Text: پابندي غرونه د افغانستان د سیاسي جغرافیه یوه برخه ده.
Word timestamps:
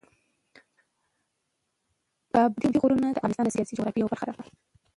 پابندي 2.31 2.69
غرونه 2.81 3.07
د 3.11 3.17
افغانستان 3.19 3.45
د 3.45 3.51
سیاسي 3.55 3.73
جغرافیه 3.77 4.01
یوه 4.01 4.11
برخه 4.13 4.25
ده. 4.29 4.33